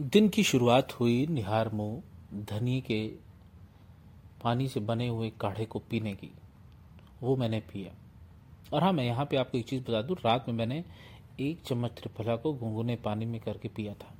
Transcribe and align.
दिन 0.00 0.28
की 0.28 0.42
शुरुआत 0.42 0.92
हुई 0.92 1.26
निहार 1.26 1.68
मुँह 1.68 2.02
धनी 2.34 2.80
के 2.80 3.08
पानी 4.42 4.68
से 4.68 4.80
बने 4.80 5.08
हुए 5.08 5.32
काढ़े 5.40 5.64
को 5.64 5.78
पीने 5.78 6.12
की। 6.14 6.30
वो 7.22 7.36
मैंने 7.36 7.60
पिया। 7.60 7.94
और 8.72 8.82
हाँ 8.82 8.92
मैं 8.92 9.04
यहाँ 9.04 9.24
पे 9.24 9.36
आपको 9.36 9.58
एक 9.58 9.66
चीज़ 9.66 9.82
बता 9.82 10.02
दूँ, 10.02 10.16
रात 10.24 10.44
में 10.48 10.54
मैंने 10.54 10.84
एक 11.40 11.62
चम्मच 11.62 11.90
त्रिफला 11.90 12.36
को 12.36 12.52
गुनगुने 12.52 12.96
पानी 12.96 13.26
में 13.26 13.40
करके 13.40 13.68
पिया 13.68 13.94
था। 13.94 14.14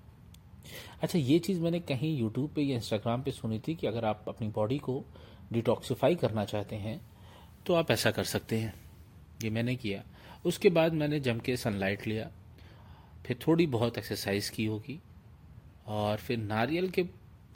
अच्छा 1.02 1.18
ये 1.18 1.38
चीज़ 1.38 1.60
मैंने 1.60 1.80
कहीं 1.80 2.18
यूट्यूब 2.18 2.50
पे 2.50 2.62
या 2.62 2.76
इंस्टाग्राम 2.76 3.22
पे 3.22 3.30
सुनी 3.30 3.58
थी 3.58 3.74
कि 3.74 3.86
अगर 3.86 4.04
आप 4.04 4.24
अपनी 4.28 4.48
बॉडी 4.48 4.78
को 4.78 5.04
डिटॉक्सिफाई 5.52 6.14
करना 6.14 6.44
चाहते 6.44 6.76
हैं 6.76 7.00
तो 7.66 7.74
आप 7.74 7.90
ऐसा 7.90 8.10
कर 8.10 8.24
सकते 8.24 8.58
हैं। 8.58 8.74
ये 9.44 9.50
मैंने 9.50 9.76
किया। 9.76 10.02
उसके 10.46 10.70
बाद 10.70 10.92
मैंने 10.92 11.20
जम 11.20 11.38
के 11.38 11.56
सनलाइट 11.56 12.06
लिया। 12.06 12.30
फिर 13.26 13.38
थोड़ी 13.46 13.66
बहुत 13.66 13.98
एक्सरसाइज 13.98 14.48
की 14.48 14.64
होगी। 14.64 15.00
और 15.88 16.16
फिर 16.16 16.38
नारियल 16.38 16.88
के 16.90 17.02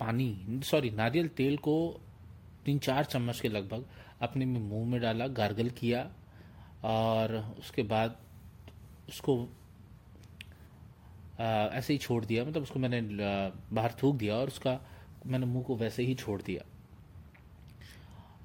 पानी 0.00 0.60
सॉरी 0.64 0.90
नारियल 0.90 1.28
तेल 1.28 1.56
को 1.56 2.00
तीन 2.64 2.78
चार 2.78 3.04
चम्मच 3.04 3.40
के 3.40 3.48
लगभग 3.48 3.84
अपने 4.22 4.44
में 4.44 4.60
मुँह 4.60 4.86
में 4.88 5.00
डाला 5.00 5.26
गार्गल 5.26 5.70
किया 5.70 6.10
और 6.84 7.34
उसके 7.58 7.82
बाद 7.82 8.16
उसको 9.08 9.36
आ, 11.40 11.44
ऐसे 11.44 11.92
ही 11.92 11.98
छोड़ 11.98 12.24
दिया। 12.24 12.44
मतलब 12.44 12.62
उसको 12.62 12.78
मैंने 12.78 13.00
बाहर 13.72 13.94
थूक 14.02 14.16
दिया 14.16 14.34
और 14.36 14.48
उसका 14.48 14.78
मैंने 15.26 15.46
मुँह 15.46 15.64
को 15.64 15.76
वैसे 15.76 16.02
ही 16.02 16.14
छोड़ 16.14 16.40
दिया। 16.42 16.64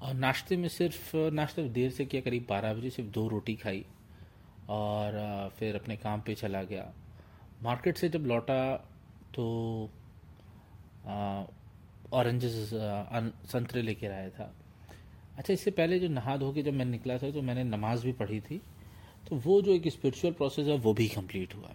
और 0.02 0.14
नाश्ते 0.14 0.56
में 0.56 0.68
सिर्फ़ 0.68 1.16
नाश्ते 1.32 1.68
देर 1.68 1.90
से 1.90 2.04
किया 2.06 2.22
करीब 2.22 2.46
बारह 2.48 2.74
बजे 2.74 2.90
सिर्फ़ 2.90 3.10
दो 3.10 3.26
रोटी 3.28 3.54
खाई 3.56 3.84
और 4.68 5.50
फिर 5.58 5.76
अपने 5.76 5.96
काम 5.96 6.20
पे 6.20 6.34
चला 6.34 6.62
गया। 6.62 6.92
मार्केट 7.62 7.96
से 7.96 8.08
जब 8.08 8.26
लौटा 8.26 8.60
तो 9.34 9.44
ऑरेंजेस 12.12 12.70
संतरे 13.52 13.82
लेके 13.82 14.06
आया 14.08 14.28
था। 14.30 14.52
अच्छा 15.38 15.52
इससे 15.52 15.70
पहले 15.70 15.98
जो 15.98 16.08
नहा 16.08 16.36
धो 16.36 16.52
के 16.52 16.62
जब 16.62 16.72
मैं 16.74 16.84
निकला 16.86 17.18
था 17.18 17.30
तो 17.30 17.42
मैंने 17.42 17.64
नमाज़ 17.66 18.04
भी 18.04 18.12
पढ़ी 18.14 18.40
थी 18.40 18.60
तो 19.28 19.36
वो 19.38 19.60
जो 19.62 19.72
एक 19.72 19.88
स्पिरिचुअल 19.88 20.32
प्रोसेस 20.34 20.66
है, 20.66 20.76
वो 20.76 20.92
भी 20.94 21.08
कंप्लीट 21.08 21.54
हुआ। 21.54 21.70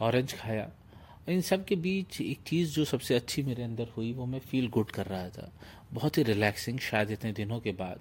ऑरेंज 0.00 0.32
खाया। 0.34 0.70
इन 1.28 1.40
सब 1.40 1.64
के 1.64 1.76
बीच 1.76 2.20
एक 2.20 2.38
चीज़ 2.46 2.74
जो 2.74 2.84
सबसे 2.84 3.14
अच्छी 3.14 3.42
मेरे 3.42 3.62
अंदर 3.62 3.88
हुई, 3.96 4.12
वो 4.12 4.26
मैं 4.26 4.38
फील 4.40 4.68
गुड 4.68 4.90
कर 4.90 5.06
रहा 5.06 5.28
था। 5.28 5.50
बहुत 5.92 6.18
ही 6.18 6.22
रिलैक्सिंग 6.22 6.78
शायद 6.80 7.10
इतने 7.10 7.32
दिनों 7.32 7.60
के 7.60 7.72
बाद। 7.74 8.00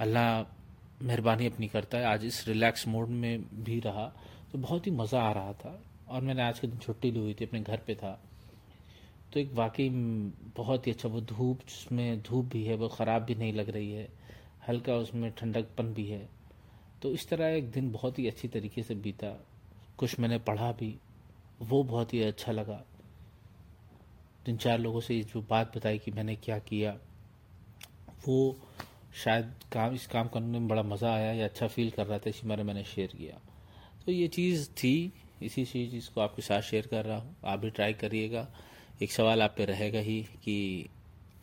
अल्लाह 0.00 1.04
मेहरबानी 1.04 1.46
अपनी 1.46 1.68
करता 1.68 1.98
है। 1.98 2.04
आज 2.04 2.24
इस 2.24 2.46
रिलैक्स 2.48 2.86
मोड 2.88 3.08
में 3.08 3.44
भी 3.64 3.78
रहा 3.80 4.06
तो 4.52 4.58
बहुत 4.58 4.86
ही 4.86 4.92
मज़ा 4.92 5.20
आ 5.20 5.32
रहा 5.32 5.52
था। 5.54 5.80
और 6.08 6.20
मैंने 6.20 6.42
आज 6.42 6.58
के 6.58 6.66
दिन 6.66 6.78
छुट्टी 6.78 7.10
ली 7.10 7.18
हुई 7.18 7.34
थी, 7.34 7.44
अपने 7.44 7.60
घर 7.60 7.76
पे 7.76 7.94
था। 7.94 8.18
तो 9.32 9.40
एक 9.40 9.52
वाकई 9.52 9.88
बहुत 10.56 10.86
ही 10.86 10.92
अच्छा 10.92 11.08
वो 11.08 11.20
धूप 11.20 11.60
जिसमें 11.68 12.22
धूप 12.22 12.44
भी 12.44 12.64
है, 12.64 12.74
वो 12.76 12.88
ख़राब 12.88 13.22
भी 13.22 13.34
नहीं 13.34 13.52
लग 13.52 13.70
रही 13.70 13.92
है, 13.92 14.08
हल्का 14.68 14.96
उसमें 14.96 15.30
ठंडकपन 15.30 15.92
भी 15.94 16.06
है। 16.06 16.28
तो 17.02 17.10
इस 17.12 17.28
तरह 17.28 17.46
एक 17.46 17.70
दिन 17.70 17.90
बहुत 17.92 18.18
ही 18.18 18.26
अच्छी 18.28 18.48
तरीके 18.48 18.82
से 18.82 18.94
बीता। 18.94 19.36
कुछ 19.98 20.18
मैंने 20.20 20.38
पढ़ा 20.38 20.72
भी, 20.72 20.96
वो 21.62 21.82
बहुत 21.82 22.14
ही 22.14 22.22
अच्छा 22.22 22.52
लगा। 22.52 22.82
तीन 24.46 24.56
चार 24.56 24.78
लोगों 24.78 25.00
से 25.00 25.20
जो 25.22 25.40
बात 25.50 25.76
बताई 25.76 25.98
कि 25.98 26.10
मैंने 26.10 26.36
क्या 26.36 26.58
किया, 26.58 26.96
वो 28.28 28.56
शायद 29.24 29.52
काम, 29.72 29.94
इस 29.94 30.06
काम 30.06 30.28
करने 30.28 30.58
में 30.58 30.68
बड़ा 30.68 30.82
मज़ा 30.82 31.14
आया 31.14 31.32
या 31.32 31.44
अच्छा 31.44 31.66
फील 31.66 31.90
कर 31.90 32.06
रहा 32.06 32.18
था, 32.18 32.30
इसी 32.30 32.48
बारे 32.48 32.62
मैंने 32.62 32.84
शेयर 32.84 33.14
किया। 33.18 33.38
तो 34.06 34.12
ये 34.12 34.28
चीज़ 34.28 34.68
थी 34.70 35.12
इसी 35.42 35.64
चीज़ 35.64 36.10
को 36.10 36.20
आपके 36.20 36.42
साथ 36.42 36.62
शेयर 36.62 36.86
कर 36.86 37.04
रहा 37.04 37.18
हूँ। 37.18 37.36
आप 37.44 37.58
भी 37.58 37.70
ट्राई 37.70 37.92
करिएगा। 37.92 38.48
एक 39.02 39.12
सवाल 39.12 39.42
आप 39.42 39.54
पे 39.56 39.64
रहेगा 39.64 39.98
ही 39.98 40.22
कि 40.44 40.88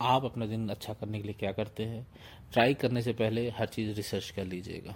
आप 0.01 0.25
अपना 0.25 0.45
दिन 0.45 0.69
अच्छा 0.69 0.93
करने 0.93 1.17
के 1.17 1.23
लिए 1.23 1.33
क्या 1.33 1.51
करते 1.51 1.83
हैं? 1.83 2.07
ट्राई 2.53 2.73
करने 2.73 3.01
से 3.01 3.13
पहले 3.13 3.49
हर 3.49 3.67
चीज़ 3.67 3.95
रिसर्च 3.95 4.29
कर 4.29 4.45
लीजिएगा। 4.45 4.95